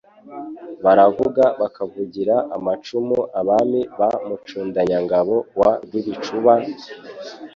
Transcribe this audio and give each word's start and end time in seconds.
Baravuga 0.83 1.43
bakavugira 1.61 2.35
amacumu 2.57 3.17
Abami 3.39 3.81
ba 3.99 4.09
Mucundanyangabo 4.27 5.35
wa 5.59 5.71
Rwibicuba, 5.83 6.53